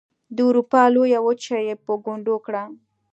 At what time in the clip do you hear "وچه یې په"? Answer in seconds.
1.25-1.93